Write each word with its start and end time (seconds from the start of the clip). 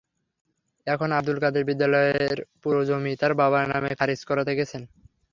এখন 0.87 1.09
আবদুল 1.11 1.37
কাদের 1.43 1.63
বিদ্যালয়ের 1.69 2.37
পুরো 2.61 2.81
জমি 2.89 3.13
তাঁর 3.19 3.33
বাবার 3.39 3.65
নামে 3.71 3.91
খারিজ 3.99 4.21
করাতে 4.29 4.51
গেছেন। 4.59 4.81